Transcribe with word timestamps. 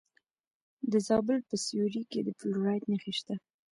د 0.91 0.93
زابل 1.07 1.39
په 1.49 1.55
سیوري 1.65 2.03
کې 2.11 2.19
د 2.23 2.29
فلورایټ 2.39 2.83
نښې 2.91 3.13
شته. 3.19 3.35